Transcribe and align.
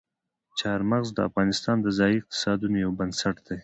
چار 0.59 0.79
مغز 0.89 1.09
د 1.13 1.19
افغانستان 1.29 1.77
د 1.81 1.87
ځایي 1.97 2.15
اقتصادونو 2.19 2.75
یو 2.85 2.91
بنسټ 2.99 3.35
دی. 3.47 3.57